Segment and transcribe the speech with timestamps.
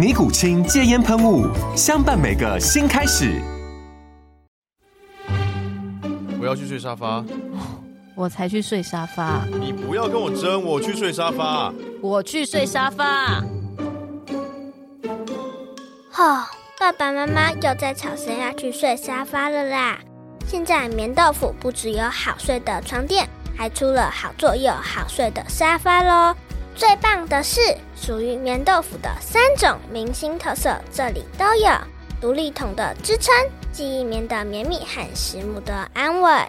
[0.00, 1.46] 尼古清戒烟喷雾，
[1.76, 3.38] 相伴每个新开始。
[6.40, 7.22] 我要去睡沙发。
[8.14, 9.44] 我才去睡沙发。
[9.60, 11.70] 你不要跟我争，我去睡沙发。
[12.00, 13.44] 我去睡沙发。
[16.16, 16.46] 哦，
[16.78, 19.98] 爸爸妈妈又在吵谁要去睡沙发了啦！
[20.46, 26.34] 现在棉豆腐不只有好睡的床垫，还出了好坐又好睡的沙发喽。
[26.74, 27.60] 最棒的是，
[27.94, 31.70] 属于棉豆腐的三种明星特色，这里都有：
[32.20, 33.34] 独立筒的支撑，
[33.70, 36.46] 记忆棉的绵密和实木的安稳，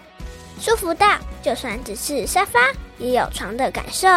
[0.58, 4.08] 舒服到就算只是沙发，也有床的感受。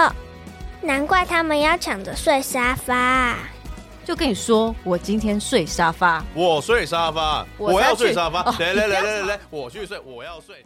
[0.82, 3.38] 难怪他们要抢着睡沙发。
[4.06, 8.44] 就跟你说，我今天睡沙发，我睡沙发，我，我要睡沙发。
[8.60, 10.66] 来来来来来，我去睡，我要睡。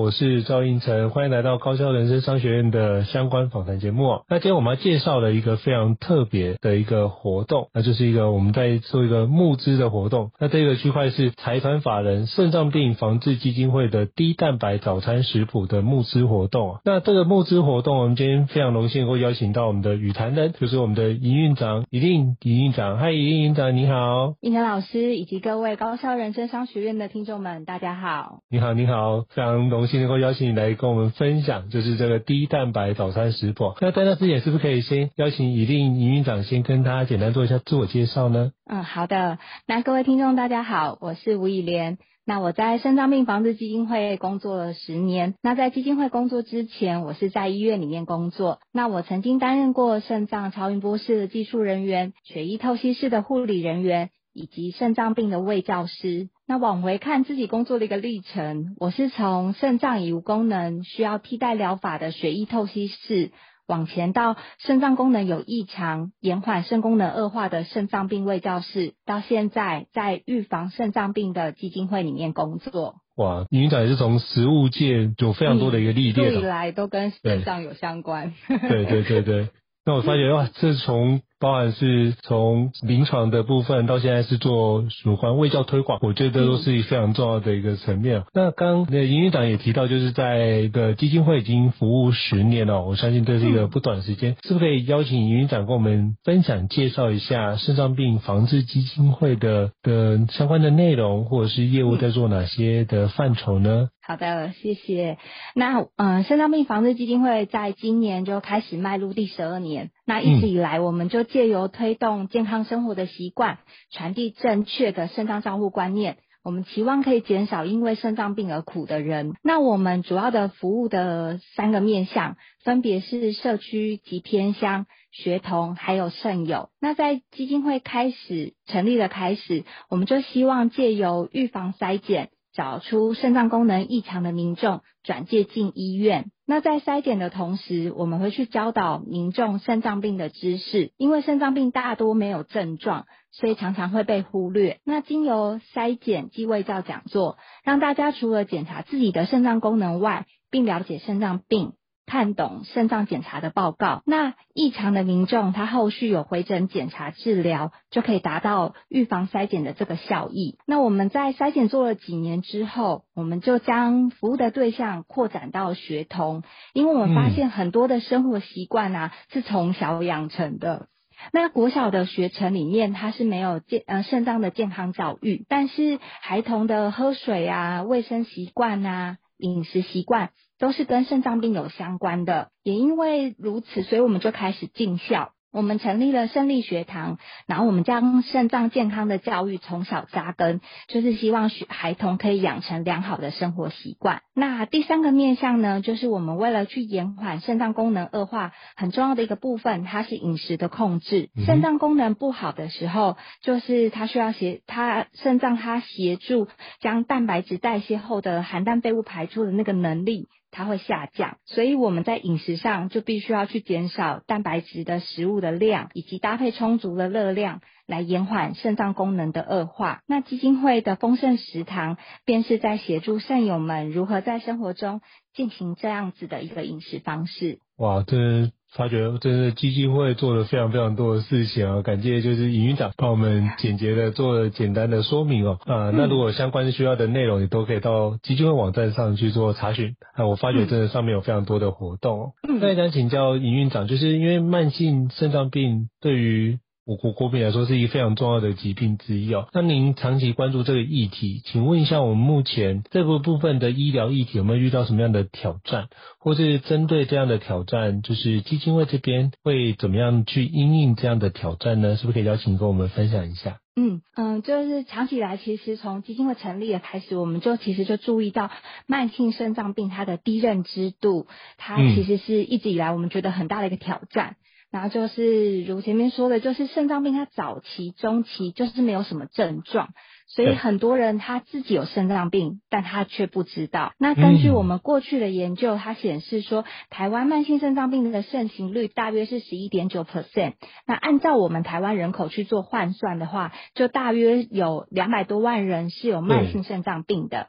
[0.00, 4.22] 我是赵应成，欢迎来到高校人生商学院的相关访谈节目。
[4.30, 10.30] 那今天我们要介绍的一个非常特别的一个活动，那就是一个我们在做一个募资的活动。
[10.38, 16.78] 那这个区块是财团法人肾脏病防治基金会的低蛋白早餐食谱的募资活动。
[16.82, 22.96] 那这个募资活动，我们今天非常荣幸会邀请到我们的与谈人，就是我们的营运长一定营运长。
[22.96, 24.32] 嗨，宜令营运长，你好。
[24.40, 28.38] 应成老师以及各位高校人生商学院的听众们，大家好。
[28.48, 29.50] 你好，你好，非常。
[29.50, 33.74] 非常荣幸能够邀请你来跟我们分享，就是这个低蛋白早餐食谱。
[33.80, 38.52] 那在那之前，是不是可以先邀请宜令营运长先跟大家简单做一下自我介绍呢？
[38.64, 39.38] 嗯，好的。
[39.66, 41.98] 那各位听众大家好，我是吴以莲。
[42.24, 45.34] 那我在肾脏病防治基金会工作了十年。
[45.42, 48.60] 那在基金会工作之前，我是在医院里面工作。
[48.72, 54.10] 那我曾经担任过肾脏超音波室的技术人员、血液透析室的护理人员。
[54.32, 56.28] 以及肾脏病的卫教师。
[56.46, 63.30] 那往回看自己工作的一个历程，我是从肾脏已无功能需要替代疗法的血液透析室，
[63.68, 72.96] 往前到肾脏功能有异常、延缓肾功能恶化的肾脏病卫教室，到现在在预防肾脏病的基金会里面工作。
[73.16, 78.32] 哇，营运长也是从食物界有非常多的一个历练，一来都跟肾脏有相关。
[78.48, 79.48] 对对对对，
[79.84, 88.20] 那我发觉哇，这从包含是从临床的部分到现在是做有关卫教推广，我觉得都是非常重要的一个层面。
[88.20, 103.88] 嗯、那刚那营运长也提到，就是在一个基金会已经服务十年了，我相信这是一个不短时间，嗯、是不是可以邀请营运长跟我们分享介绍一下肾脏病防治基金会的的相关的内容，或者是业务在做哪些的范畴呢？
[104.02, 105.18] 好的，谢谢。
[105.54, 109.90] 那嗯，肾脏病防治基金会在今年就开始迈入第十二年。
[110.10, 113.58] 那一直以来，我们就借由推动健康生活的习惯，
[113.92, 119.34] 传递正确的肾脏照护观念，我们期望可以减少因为肾脏病而苦的人。
[119.44, 126.70] 那我们主要的服务的三个面向，分别是社区及偏乡、学童还有肾友。
[126.80, 132.30] 那在基金会开始成立的开始，我们就希望借由预防筛检。
[132.52, 134.80] 找出肾脏功能异常的民众，
[135.10, 136.30] 转介进医院。
[136.46, 144.78] 那在筛检的同时，我们会去教导民众肾脏病的知识，因为肾脏病大多没有症状，所以常常会被忽略。
[144.84, 151.72] 那经由筛检及卫教讲座，让大家除了检查自己的肾脏功能外，并了解肾脏病。
[152.10, 154.02] 看懂肾脏检查的报告。
[154.04, 160.58] 那异常的民众，他后续有回诊检查治疗，就可以达到预防筛检的这个效益。
[160.66, 166.42] 那我们在筛检做了几年之后，我们就将服务的对象扩展到学童，
[166.72, 170.88] 因为我们发现很多的生活习惯啊是从小养成的。
[171.32, 180.30] 那国小的学程里面，它是没有健呃肾脏的健康教育，但是孩童的喝水啊、卫生习惯啊、饮食习惯
[180.60, 182.50] 都是跟肾脏病有相关的。
[182.62, 185.32] 也因为如此，所以我们就开始进校。
[185.52, 187.18] 我们成立了胜利学堂，
[187.48, 194.22] 然后我们将肾脏健康的教育从小扎根，就是希望学孩童可以养成良好的生活习惯。
[194.32, 201.30] 那第三个面向呢，就是我们为了去延缓肾脏功能恶化，很重要的一个部分，它是饮食的控制。
[201.44, 206.46] 肾脏功能不好的时候，就是它需要协它肾脏它协助
[206.80, 210.28] 将蛋白质代谢后的含氮废物排出的那个能力。
[210.50, 220.02] 它会下降，所以我们在饮食上就必须要去减少蛋白质的食物的量，以及搭配充足的热量，来延缓肾脏功能的恶化。
[220.06, 225.00] 那基金会的丰盛食堂，便是在协助肾友们如何在生活中
[225.34, 227.60] 进行这样子的一个饮食方式。
[227.76, 228.52] 哇，这。
[228.72, 231.82] 发觉真的基金会做了非常非常多的事情啊！
[231.82, 235.58] 感谢就是营运长帮我们简洁的做了简单的说明哦。
[235.64, 239.96] 啊，那如果相关需要的内容，你都可以到基金会网站上去做查询。
[240.14, 242.32] 啊，我发觉真的上面有非常多的活动哦。
[242.42, 246.58] 那也想请教营运长，就是因为慢性肾脏病对于
[246.90, 249.46] 我国国民来说是一个非常重要的疾病之一哦。
[249.52, 255.86] 那您长期关注这个议题，请问一下，我们目前这个部分的医疗议题有没有遇到什么样的挑战，
[256.18, 261.96] 或是针对这样的挑战，就是基金会这边会怎么样去因应这样的挑战呢？
[261.96, 263.60] 是不是可以邀请跟我们分享一下？
[263.76, 268.50] 嗯嗯，就是长期以来，其实从基金会成立的开始，我们就其实就注意到
[268.88, 274.34] 慢性肾脏病它的低认知度，它其实是一直以来我们觉得很大的一个挑战。
[274.70, 279.88] 然后就是如前面说的，就是肾脏病它早期、中期就是没有什么症状，
[280.28, 283.92] 所以很多人他自己有肾脏病，但他却不知道。
[283.98, 290.54] 那根据我们过去的研究，它显示说，台湾慢性肾脏病的盛行率大约是十一点九 percent。
[290.86, 297.48] 那按照我们台湾人口去做换算的话，就大约有两百多万人是有慢性肾脏病的。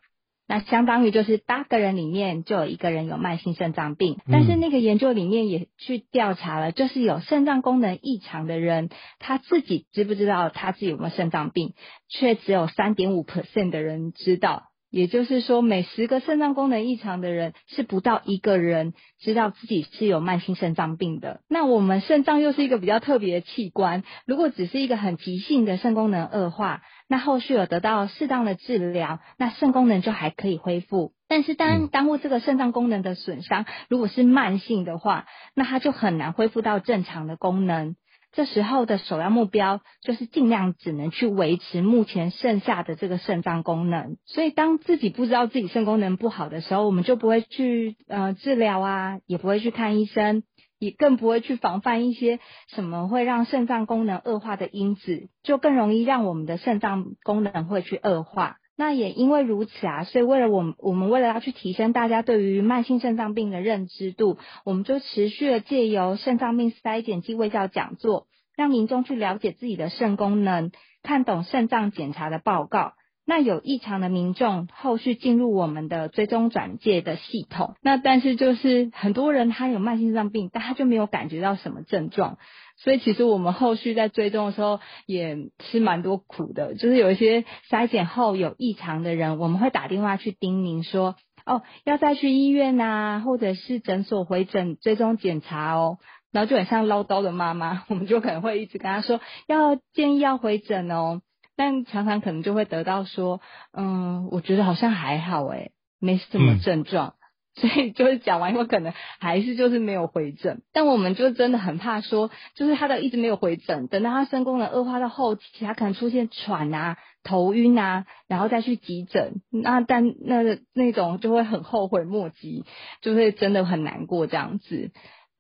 [0.51, 11.71] 那相当于就是八个人里面就有一个人有慢性肾脏病，但是那个研究里面也去调查了，就是有肾脏功能异常的人，他自己知不知道他自己有没有肾脏病，
[12.09, 14.63] 却只有三点五 percent 的人知道。
[14.89, 21.39] 也就是说，每十个肾脏功能异常的人，是不到一个人知道自己是有慢性肾脏病的。
[21.47, 26.81] 那我们肾脏又是一个比较特别的器官，如果只是一个很急性的肾功能恶化，
[27.11, 31.11] 那后续有得到适当的治疗，那肾功能就还可以恢复。
[31.27, 37.97] 但是当耽误这个肾脏功能的损伤，如果是慢性的话，那它就很难恢复到正常的功能。
[38.31, 44.15] 这时候的首要目标就是尽量只能去维持目前剩下的这个肾脏功能。
[44.25, 50.43] 所以当自己不知道自己肾功能不好的时候，我们就不会去呃治疗啊，也不会去看医生，
[50.81, 58.57] 也更不会去防范一些什么会让肾脏功能恶化的因子，就更容易让我们的肾脏功能会去恶化。
[58.75, 68.25] 那也因为如此啊，所以为了我们，我们为了要去提升大家对于慢性肾脏病的认知度，我们就持续的借由肾脏病筛检暨卫教讲座，
[68.57, 70.71] 让民众去了解自己的肾功能，
[71.03, 72.93] 看懂肾脏检查的报告。
[73.31, 77.75] 那有异常的民众后续进入我们的追踪转介的系统。
[77.81, 82.37] 那但是就是很多人他有慢性肾脏病，但他就没有感觉到什么症状。
[82.75, 95.99] 所以其实我们后续在追踪的时候也吃蛮多苦的，就是有一些筛检后有异常的人，我们会打电话去叮咛说，哦，要再去医院啊，或者是诊所回诊追踪检查哦，
[96.33, 101.21] 然后就很像唠叨的妈妈，我们就可能会一直跟他说，要建议要回诊哦，
[101.55, 103.41] 但常常可能就会得到说，
[103.73, 107.09] 嗯，我觉得好像还好诶，没什么症状。
[107.09, 107.17] 嗯
[107.53, 120.43] 所以就是讲完以后，可能还是就是没有回诊，但我们就真的很怕说，就是他的一直没有回诊，等到他肾功能恶化到后期，他可能出现喘啊、头晕啊，然后再去急诊，那但那
[120.73, 122.63] 那种就会很后悔莫及，
[123.01, 124.91] 就会真的很难过这样子。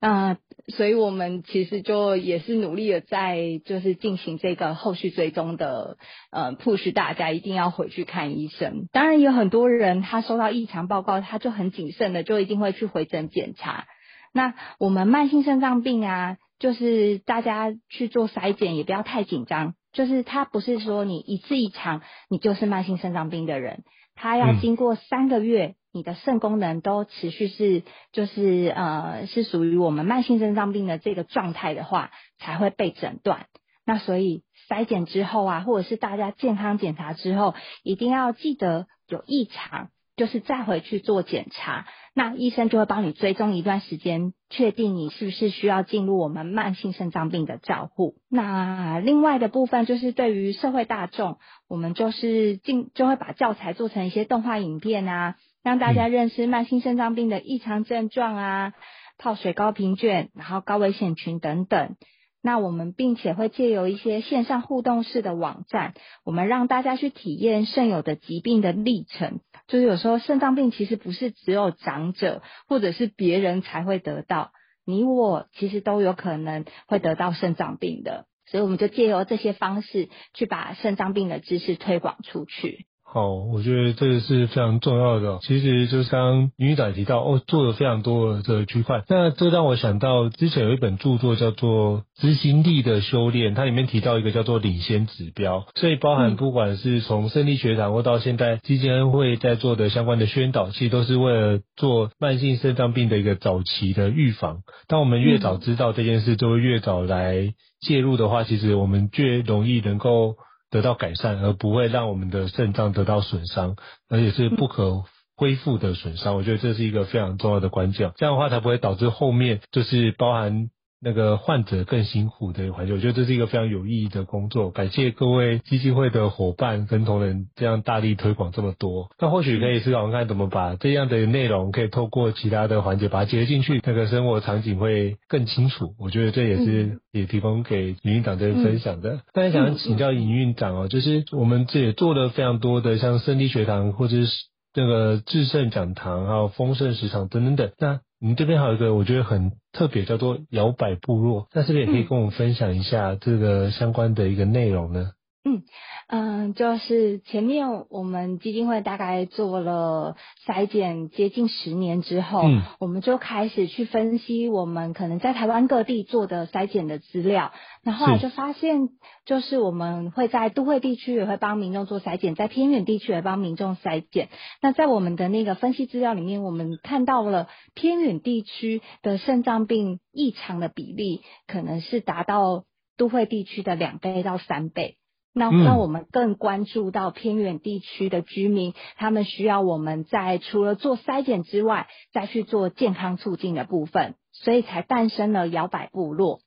[0.01, 5.97] 那所以我们其实就也是努力的在就是进行这个后续追踪的，
[6.31, 8.87] 呃，push 大家一定要回去看医生。
[8.91, 13.85] 当然有很多人他收到异常报告，他就很谨慎的就一定会去回诊检查。
[14.33, 23.83] 那我们慢性肾脏病啊，就是大家去做筛检也不要太紧张，就是他不是说你一次异常你就是慢性肾脏病的人，
[24.15, 33.47] 他要经过三个月你的肾功能都持续是就是呃是属于我们慢性肾脏病的这个状态的话，才会被诊断。
[33.85, 41.87] 那所以筛检之后啊，或者是大家健康检查之后，一定要记得有异常，就是再回去做检查。
[42.13, 48.15] 那医生就会帮你追踪一段时间，确定你是不是需要进入我们慢性肾脏病的照护。
[48.29, 55.35] 那另外的部分就是对于社会大众，我们就是进就会把教材做成一些动画影片啊。
[55.63, 58.73] 让大家认识慢性肾脏病的异常症状啊，
[59.17, 61.95] 泡水高频卷，然后高危险群等等。
[62.41, 65.93] 那我们并且会借由一些线上互动式的网站，
[66.25, 69.41] 我们让大家去体验肾友的疾病的历程。
[69.67, 74.53] 就是有时候肾脏病其实不是只有长者或者是别人才会得到，
[74.83, 78.25] 你我其实都有可能会得到肾脏病的。
[78.47, 82.87] 所以我们就借由这些方式去把肾脏病的知识推广出去。
[83.13, 85.39] 好，我觉得这个是非常重要的。
[85.41, 89.03] 其实就是刚刚营运长提到，哦，做了非常多的这个区块。
[89.09, 95.65] 那这让我想到之前有一本著作叫做《执行力的修炼》，它里面提到一个叫做领先指标。
[95.75, 104.59] 所以包含不管是从肾利学堂或到现在基金恩会在做的相关的宣导，其实都是为了做慢性肾脏病的一个早期的预防。
[104.87, 110.35] 当我们越早知道这件事，就会越早来介入的话，其实我们越容易能够。
[110.71, 113.75] 得到改善，而不会让我们的肾脏得到损伤，
[114.09, 115.03] 而且是不可
[115.35, 116.35] 恢复的损伤。
[116.35, 120.71] 我觉得这是一个非常重要的关键，这样的话才不会导致后面就是包含。
[121.03, 124.69] 那个患者更辛苦的环境，我觉得这是一个非常有意义的工作。
[124.69, 129.09] 感谢各位基金会的伙伴跟同仁这样大力推广这么多。
[129.19, 135.95] 那或许可以思考看怎么把这样的内容可以透过其他的环节把它结合进去，那个生活场景会更清楚。
[135.97, 139.21] 我觉得这也是也提供给营运长这边分享的。
[139.33, 144.31] 大家想请教营运长哦，就是我们这也做了非常多的像肾利学堂或者是
[144.75, 147.71] 那个至肾讲堂还有丰盛食堂等等等。
[147.79, 155.13] 那你这边还有一个我觉得很特别，叫做摇摆部落，那是不是也可以跟我们分享一下这个相关的一个内容呢？
[155.43, 155.63] 嗯
[156.07, 167.51] 嗯，就是前面我们基金会大概做了筛检接近十年之后，嗯，我们就开始去分析我们可能在台湾各地做的筛检的资料，
[167.83, 168.89] 那后后来就发现，
[169.25, 174.29] 就是我们会在都会地区也会帮民众做筛检，在偏远地区也帮民众筛检。
[174.61, 184.97] 那在我们的那个分析资料里面，我们看到了偏远地区的肾脏病异常的比例，可能是达到都会地区的两倍到三倍。
[185.33, 196.39] 那那我们更关注到偏远地区的居民，他们需要我们在除了做筛检之外，再去做健康促进的部分，所以才诞生了摇摆部落。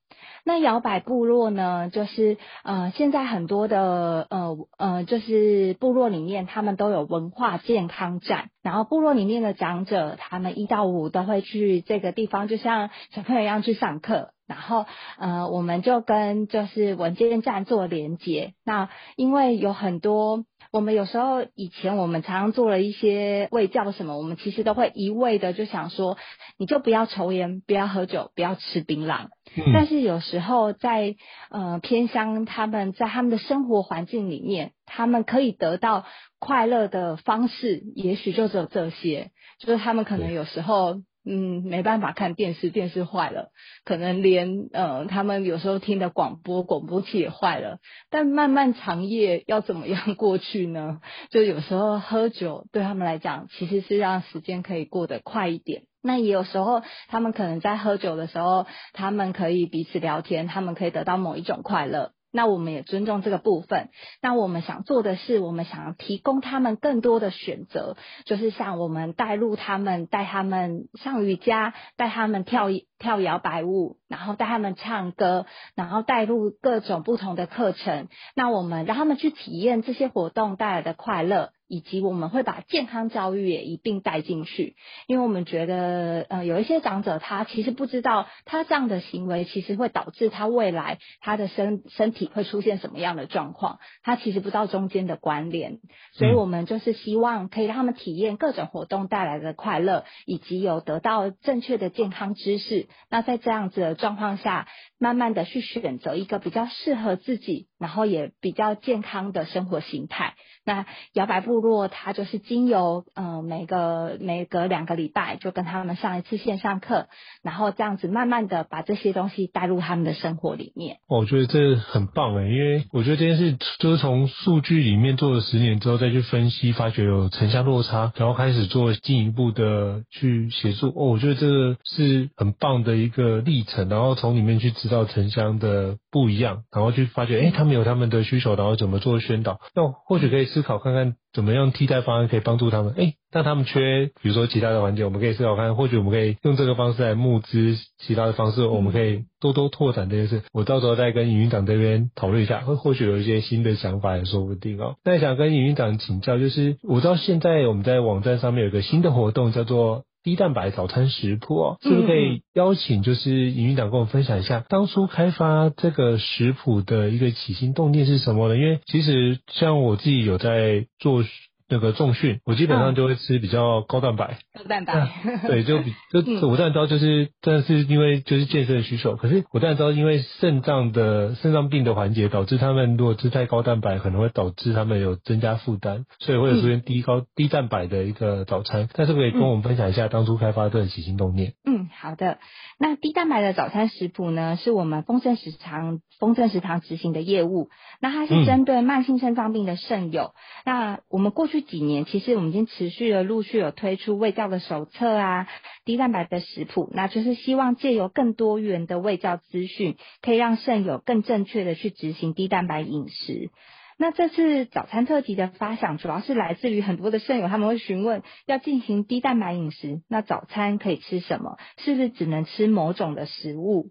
[0.46, 14.32] 那摇摆部落呢，就是呃，现在很多的呃呃，就是部落里面他们都有文化健康站，然后部落里面的长者，他们一到五都会去这个地方，就像小朋友一样去上课。
[14.46, 14.84] 然后，
[15.18, 18.52] 呃，我们就跟就是文件站做连接。
[18.62, 26.18] 那因为有很多，我们有时候以前我们常常做了一些卫教什么，我们其实都会一味的就想说，
[26.58, 29.28] 你就不要抽烟，不要喝酒，不要吃槟榔。
[29.56, 29.72] 嗯。
[29.72, 31.16] 但是有时候在
[31.48, 36.04] 呃偏乡，他们在他们的生活环境里面，他们可以得到
[36.38, 40.96] 快乐的方式，也许就只有这些，就是他们可能有时候。
[41.26, 43.48] 嗯，没办法看电视，电视坏了，
[43.84, 47.78] 可能连呃，他们有时候听的广播，广播器也坏了。
[48.10, 51.00] 但漫漫长夜要怎么样 过去呢？
[51.30, 55.84] 就有时候喝酒对他们来讲，其实是让时间可以过得快一点。
[56.02, 62.13] 那也有时候，他们可能在喝酒的时候，他们可以彼此聊天，他们可以得到某一种快乐。
[62.34, 63.90] 那我们也尊重这个部分。
[64.20, 72.70] 那我们想做的是，我们想要提供他们更多的选择，就是像我们带入他们，带他们上瑜伽，带他们跳
[73.04, 75.44] 跳摇摆舞，然后带他们唱歌，
[75.74, 78.08] 然后带入各种不同的课程。
[78.34, 81.50] 那我们让他们去体验这些活动带来的快乐。
[81.66, 95.80] 以及我们会把健康教育也一并带进去，因为我们觉得，呃，有一些长者他其实不知道，他这样的行为其实会导致他未来他的身身体会出现什么样的状况，他其实不知道中间的关联，
[96.12, 104.66] 所以我们就是希望可以让他们体验各种活动带来的快乐，以及有得到正确的健康知识，那在这样子的状况下，
[105.04, 110.32] 慢慢的去选择一个比较适合自己，然后也比较健康的生活形态。
[110.66, 117.08] 那摇摆部落它就是经由嗯、呃、每个每隔两个礼拜就跟他们上一次线上课，
[117.42, 120.96] 然后这样子慢慢的把这些东西带入他们的生活里面。
[121.06, 130.88] 我觉得这很棒诶，因为我觉得这件事就是从数据里面做了十年之后再去分析，发觉有城乡落差，然后开始做进一步的去协助。
[130.88, 142.94] 哦，我觉得这个是很棒的一个历程，然后从里面去知道城乡的不一样，然后去发觉，诶，他们有他们的需求，然后怎么做宣导，那或许可以思考看看怎么样替代方案可以帮助他们。
[142.94, 150.42] 诶，那他们缺，比如说其他的环节，我们可以思考看，或许我们可以用这个方式来募资，其他的方式我们可以多多拓展这件事。
[150.52, 154.94] 我到时候再跟营运长这边讨论一下，或或许有一些新的想法也说不定哦。
[155.04, 160.04] 那想跟营运长请教，就是我知道现在我们在网站上面有个新的活动叫做。
[160.24, 168.56] 低蛋白早餐食谱哦，是不是可以邀请就是营运长跟我分享一下，当初开发这个食谱的一个起心动念是什么呢？
[168.56, 171.22] 因为其实像我自己有在做。
[171.68, 174.38] 那个重训，我基本上就会吃比较高蛋白。
[174.54, 175.08] 高蛋白，
[175.48, 188.88] 对，就比就我当然知道，就是但是因为就是健身的需求，可是我当然知道，因为肾脏的肾脏病的环节，导致他们如果吃太高蛋白，可能会导致他们有增加负担，所以会有出现低高、嗯、低蛋白的一个早餐。
[188.92, 191.54] 但是可以跟我们分享一下当初开发的起心动念。
[191.64, 192.38] 嗯，好的。
[192.78, 197.68] 那低蛋白的早餐食谱呢，是我们丰盛食堂丰盛食堂执行的业务。
[198.00, 200.34] 那它是针对慢性肾脏病的肾友。
[200.34, 205.46] 嗯、那我们过去几年，其实我们已经持续的陆续有推出胃教的手册啊，
[205.84, 213.50] 低蛋白的食谱，那就是希望借由更多元的胃教资讯，可以让肾友更正确的去执行低蛋白饮食。
[213.96, 221.56] 那这次早餐特辑的发想，主要是来自于很多的肾友，他们会询问要进行低蛋白饮食，那早餐可以吃什么？
[221.78, 223.90] 是不是只能吃某种的食物？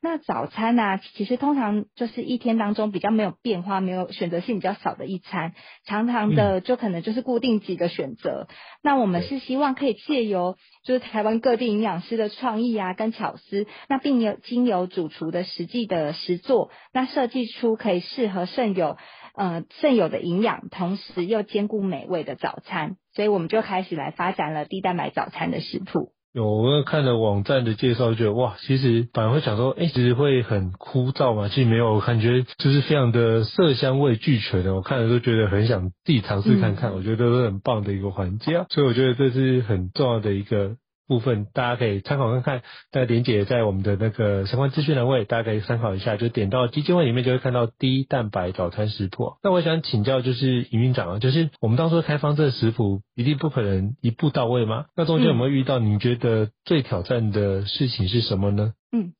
[0.00, 8.46] 那早餐呢、啊，其实通常就是一天当中比较没有变化、没有选择性比较少的一餐，常常的就可能就是固定几个选择。
[8.48, 18.96] 嗯、那我们是希望可以借由就是台湾各地营养师的创意啊跟巧思，那并有经由主厨的实际的实作，那设计出可以适合肾友。
[19.36, 26.12] 呃，肾友的营养，同时又兼顾美味的早餐，所以我们就开始来发展了低蛋白早餐的食谱。
[26.34, 31.48] 有，我看了网站的介绍，就觉得哇，其实反而会想说，哎、欸，其实会很枯燥嘛？
[31.48, 34.74] 其实没有，感觉就是非常的色香味俱全的。
[34.74, 38.66] 我看了都觉得很想自己尝试看看，嗯、我觉得都是很棒的一个环节啊。
[38.68, 40.74] 所以我觉得这是很重要的一个。
[41.06, 46.16] 部分大家可以参考看看，大家连结在我们的那个相关资讯栏位，大家可以参考一下。
[46.16, 49.34] 就点到基金会里面就会看到低蛋白早餐食谱。
[49.42, 54.86] 那我想请教，就是营运长啊，就是我们当初开方这个食谱，一定不可能一步到位吗？
[54.96, 58.72] 那中间有没有遇到你觉得最挑战的事情是什么呢？
[58.92, 59.12] 嗯，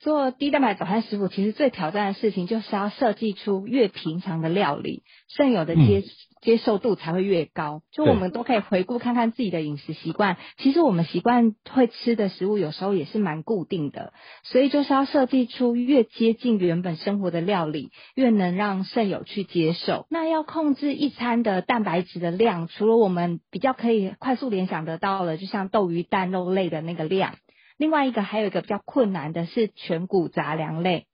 [0.00, 6.02] 做低蛋白早餐食谱，其实最挑战的事情就是要设计出越平常的料理，现有的接。
[6.46, 10.36] 接受度才会越高，就我们都可以回顾看看自己的饮食习惯。
[10.58, 14.12] 其实我们习惯会吃的食物，有时候也是蛮固定的，
[14.44, 20.06] 所以就是要设计出越接近原本生活的料理，越能让肾友去接受。
[20.08, 27.34] 那要控制一餐的蛋白质的量，除了我们比较可以快速联想得到的，就像豆鱼蛋肉类的那个量，
[27.76, 31.06] 另外一个还有一个比较困难的是全谷杂粮类。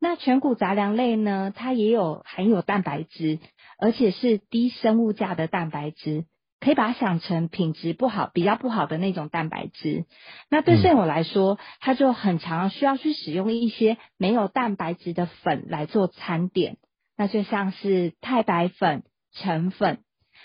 [0.00, 3.38] 那全谷杂粮类呢，它也有含有蛋白质。
[3.78, 6.26] 而且是低生物价的蛋白质，
[6.60, 10.04] 可以把它想成品质不好、比较不好的那种蛋白质。
[10.48, 16.76] 那对肾友来说，它就很常需要去使用一些没有蛋白质的粉来做餐点，
[17.16, 19.98] 那就像是太白粉、橙粉。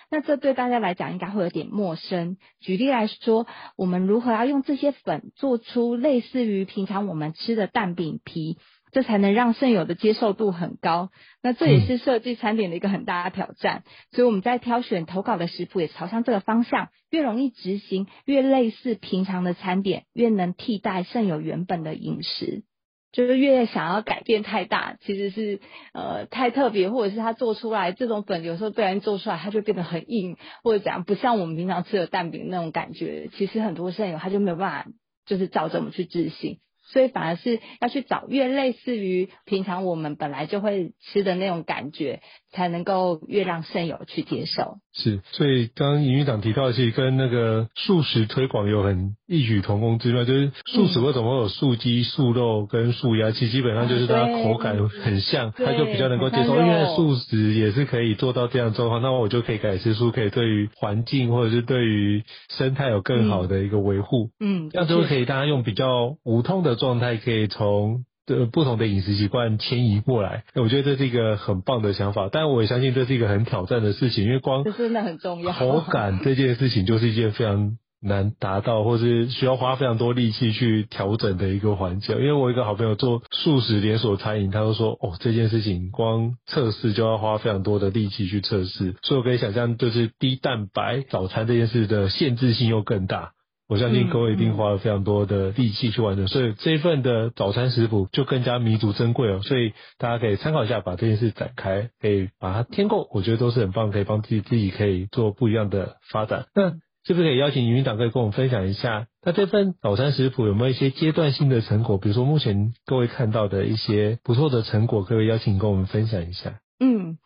[0.10, 2.38] 那这对大家来讲应该会有点陌生。
[2.60, 3.46] 举例来说，
[3.76, 8.58] 我们如何要用这些粉做出类似于平常我们吃的蛋饼皮？
[8.98, 11.12] 这才能让肾友的接受度很高，
[11.44, 13.84] 那这也是设计餐点的一个很大的挑战。
[14.10, 22.64] 所以我们在挑选投稿的食谱也朝向这个方向，越容易执行，越类似平常的餐点，越能替代肾友原本的饮食。
[23.12, 25.60] 就是越想要改变太大，其实是
[25.94, 33.30] 呃太特别，或者是他做出来这种粉有时候不然做出来，它就变得很硬，或者怎样，不像我们平常吃的蛋饼那种感觉。
[33.38, 34.92] 其实很多肾友他就没有办法，
[35.28, 36.58] 就是照这么去执行。
[36.88, 42.22] 所以反而是要去找越类似于平常我们本来就会吃的那种感觉，
[42.58, 44.80] 才能够越让肾友去接受。
[44.92, 56.56] 是，所以刚刚营运长提到的是跟那个素食推广有很异曲同工之妙，就是素食为什么会有素鸡、素肉跟素鸭，其实基本上就是它口感很像，它就比较能够接受。
[56.56, 64.32] 因为素食也是可以做到这样状况，那么我就可以改吃素，可以对于环境或者是对于生态有更好的一个维护。
[64.40, 68.04] 嗯，这样就可以大家用比较无痛的状态，可以从。
[68.28, 75.52] 的不同的饮食习惯迁移过来，我觉得这是一个很棒的想法，但我也相信这是一个很挑战的事情，因为光真的很重要。
[75.54, 82.14] 口感这件事情就是一件非常难达到，或是需要花非常多力气去调整的一个环节。
[82.14, 93.32] 因为我一个好朋友做素食连锁餐饮，他就说哦，这件事情光测试就要花非常多的力气去测试，所以我可以想象，就是低蛋白早餐这件事的限制性又更大。
[93.70, 99.42] 我相信各位一定花了非常多的力气去完成，所以这一份的早餐食谱就更加弥足珍贵哦。
[99.44, 106.46] 所以大家可以参考一下，把这件事展开，可以把它添购，我觉得都是很棒，可以帮自己自己可以做不一样的发展。
[106.56, 106.72] 那
[107.04, 111.98] 是不是可以邀请营运长可以跟我们分享一下，那这份早餐食谱有没有一些阶段性的成果？
[111.98, 116.60] 比如说目前各位看到的一些不错的成果，可不可以邀请跟我们分享一下？
[116.80, 117.18] 嗯。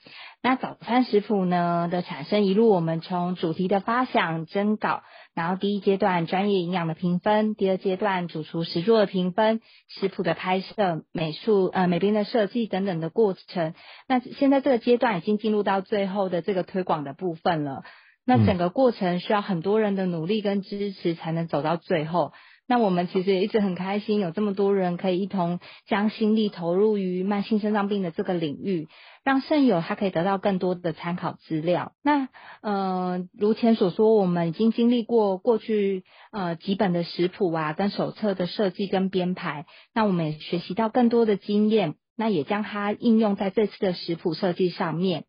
[0.43, 5.04] 那早餐食谱呢的产生，一路我们从主题的发想、征稿，
[5.36, 13.75] 然后第一阶段专业营养的评分，第二阶段主厨实作的评分，食谱的拍摄、美术呃美编的设计等等的过程。
[14.08, 17.84] 那现在这个阶段已经进入到最后的这个推广的部分了。
[18.25, 22.34] 那整个过程需要很多人的努力跟支持才能走到最后。
[22.67, 28.88] 那我们其实也一直很开心，有这么多人可以一同将心力投入于慢性肾脏病的这个领域。
[29.23, 31.93] 让肾友他可以得到更多的参考资料。
[32.03, 32.27] 那
[32.62, 39.65] 呃，如前所说，我们已经经历过过去呃几本的食谱啊，跟手册的设计跟编排。
[39.93, 45.25] 那我们也学习到更多的经验，那也将它应用在这次的食谱设计上面。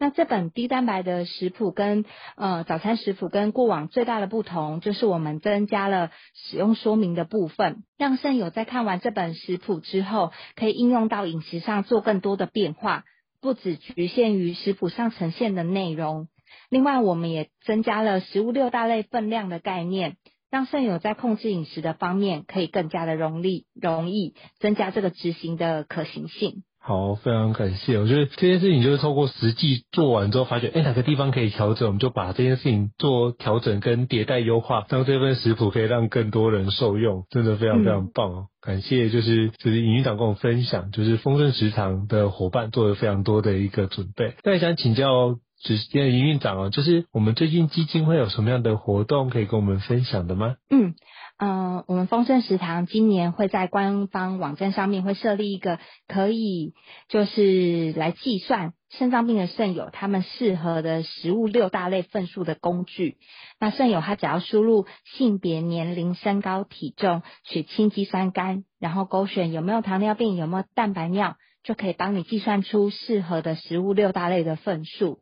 [0.00, 2.04] 那这本低蛋白的食谱跟
[2.36, 13.04] 呃早餐食谱跟过往最大的不同，就是我们增加了使用说明的部分，让肾友在看完这本食谱之后，可以应用到饮食上做更多的变化。
[13.40, 16.28] 不只局限于食谱上呈现的内容，
[16.68, 20.16] 另外我们也增加了食物六大类分量的概念，
[20.50, 26.64] 让肾友在控制饮食的方面可以更加的容易容易增加这个执行的可行性。
[26.88, 27.98] 好，非常感谢。
[27.98, 38.46] 我觉得这件事情就是透过实际做完之后，发觉哎哪个地方可以调整，我们就把这件事情做调整跟迭代优化，让这份食谱可以让更多人受用，真的非常非常棒哦。
[38.46, 44.34] 嗯、感谢，就是就是营运长跟我分享，就是丰盛食堂的伙伴做了非常多的一个准备。
[44.44, 50.54] 那也想请教，只是营运长哦，就是我们最近基金会有什么样的活动可以跟我们分享的吗？
[50.70, 50.94] 嗯。
[51.38, 56.72] 嗯、我们丰盛食堂今年会在官方网站上面会设立一个可以
[57.08, 63.18] 就是来计算肾脏病的肾友他们适合的食物六大类份数的工具。
[63.60, 75.20] 那肾友他只要输入性别、年龄、身高、体重、血清肌酸酐，然后勾选有没有糖尿病、有没有蛋白尿，就可以帮你计算出适合的食物六大类的份数。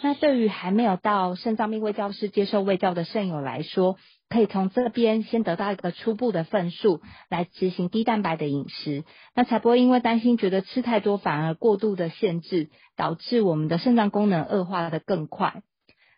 [0.00, 3.96] 那对于还没有到肾脏病卫教室接受卫教的肾友来说，
[4.32, 15.62] 可以从这边先得到一个初步的份数，来执行低蛋白的饮食，那才不会因为担心觉得吃太多反而过度的限制，导致我们的肾脏功能恶化的更快。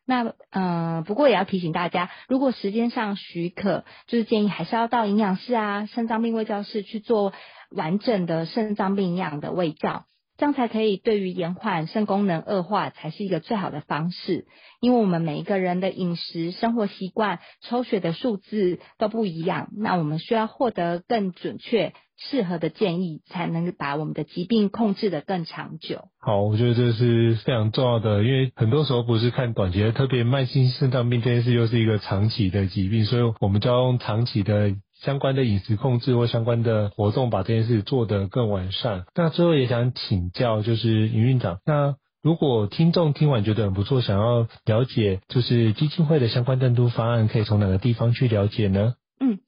[0.07, 7.33] 那嗯、呃，不过也要提醒大家，如果时间上许可，就是建议还是要到营养室啊、肾脏病卫教室去做
[7.71, 10.05] 完整的肾脏病营养的卫教。
[10.37, 14.47] 这样才可以对于延缓肾功能恶化才是一个最好的方式，
[14.81, 26.09] 因为我们每一个人的饮食生活习惯、抽血的数字都不一样，那我们需要获得更准确、适合的建议，才能把我们的疾病控制得更长久。
[26.21, 34.75] 好，我觉得这是非常重要的，因为很多时候不是看短期的，特别慢性肾脏病这件事又是一个长期的疾病，所以我们就要用长期的。
[35.05, 39.05] 相关的饮食控制或相关的活动，把这件事做得更完善。
[39.15, 48.95] 那最后也想请教，就是营运长，那如果听众听完觉得很不错，想要了解就是基金会的相关赞助方案，可以从哪个地方去了解呢？
[49.21, 49.41] 嗯，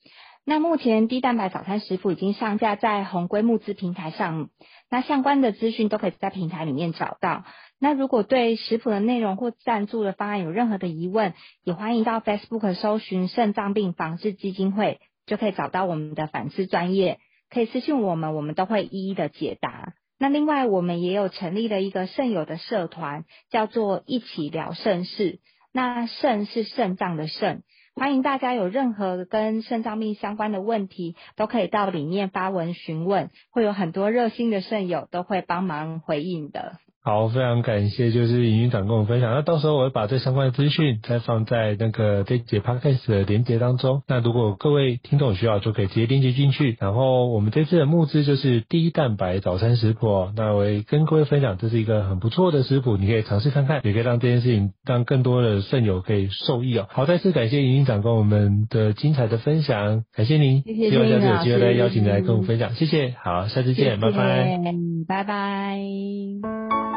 [0.44, 4.50] 那目前低蛋白早餐食谱已经上架在红龟募资平台上，
[4.90, 7.44] 那相关的资讯都可以在平台里面找到。
[7.80, 15.00] 那如果对食谱的内容或赞助的方案有任何的疑问，也欢迎到 Facebook 搜寻肾脏病防治基金会。
[15.26, 17.18] 就可以找到我们的粉丝专业，
[17.50, 19.92] 可以私信我们，我们都会一一的解答。
[20.18, 25.40] 那另外，我们也有成立了一个肾友的社团，叫做一起聊肾事。
[25.72, 27.62] 那肾是肾脏的肾，
[27.94, 36.78] 欢迎大家有任何跟肾脏病相关的问题，都可以到里面发文询问，会有很多热心的肾友都会帮忙回应的。
[37.06, 39.32] 好，非常感谢，就是营运长跟我们分享。
[39.32, 44.02] 那到时候我会把这相关的资讯再放在那个这节 podcast 的连接当中。
[44.08, 46.76] 那如果各位听众有需要，就可以直接连接进去。
[46.80, 50.32] 然后我们这次的募资就是低蛋白早餐食谱哦。
[50.34, 56.88] 那我也跟各位分享，这是一个很不错的食谱，你可以尝试看看，也可以让这件事情让更多的肾友可以受益哦。
[56.90, 60.62] 好，再次感谢营运长跟我们的精彩的分享，感谢您。
[60.62, 63.14] 谢谢希望下次有机会再邀请你来跟我们分享，谢谢。
[63.22, 64.58] 好，下次见，谢谢拜拜。
[65.06, 66.95] 拜拜。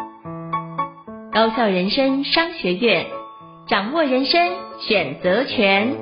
[1.39, 3.05] 高校人生商学院，
[3.65, 5.95] 掌握人生选择权。